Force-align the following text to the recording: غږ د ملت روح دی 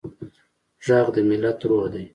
غږ 0.85 1.07
د 1.15 1.17
ملت 1.29 1.59
روح 1.69 1.85
دی 1.93 2.05